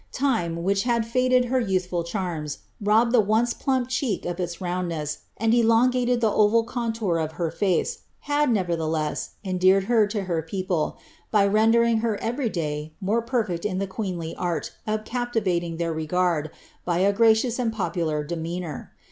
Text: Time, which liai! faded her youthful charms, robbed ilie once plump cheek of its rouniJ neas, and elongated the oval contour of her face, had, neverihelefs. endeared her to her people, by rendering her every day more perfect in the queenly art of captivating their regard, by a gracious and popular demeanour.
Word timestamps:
Time, 0.11 0.63
which 0.63 0.85
liai! 0.85 1.05
faded 1.05 1.45
her 1.45 1.59
youthful 1.59 2.03
charms, 2.03 2.57
robbed 2.83 3.13
ilie 3.15 3.23
once 3.27 3.53
plump 3.53 3.87
cheek 3.87 4.25
of 4.25 4.39
its 4.39 4.57
rouniJ 4.57 4.87
neas, 4.87 5.17
and 5.37 5.53
elongated 5.53 6.21
the 6.21 6.31
oval 6.31 6.63
contour 6.63 7.19
of 7.19 7.33
her 7.33 7.51
face, 7.51 7.99
had, 8.21 8.49
neverihelefs. 8.49 9.33
endeared 9.45 9.83
her 9.83 10.07
to 10.07 10.23
her 10.23 10.41
people, 10.41 10.97
by 11.29 11.45
rendering 11.45 11.97
her 11.99 12.17
every 12.19 12.49
day 12.49 12.95
more 12.99 13.21
perfect 13.21 13.63
in 13.63 13.77
the 13.77 13.85
queenly 13.85 14.35
art 14.37 14.71
of 14.87 15.05
captivating 15.05 15.77
their 15.77 15.93
regard, 15.93 16.49
by 16.83 16.97
a 16.97 17.13
gracious 17.13 17.59
and 17.59 17.71
popular 17.71 18.23
demeanour. 18.23 18.93